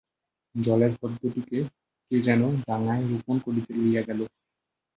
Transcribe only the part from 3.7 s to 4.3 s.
লইয়া গেল।